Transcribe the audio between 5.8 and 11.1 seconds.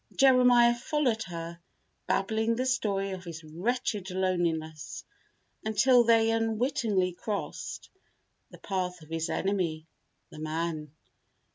they unwittingly crossed the path of his enemy, the man.